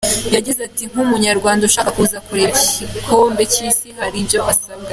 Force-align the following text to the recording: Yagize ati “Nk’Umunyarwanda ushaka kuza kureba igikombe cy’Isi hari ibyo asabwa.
Yagize 0.35 0.59
ati 0.69 0.83
“Nk’Umunyarwanda 0.91 1.61
ushaka 1.69 1.89
kuza 1.97 2.17
kureba 2.27 2.57
igikombe 2.67 3.41
cy’Isi 3.53 3.89
hari 3.99 4.17
ibyo 4.23 4.39
asabwa. 4.53 4.89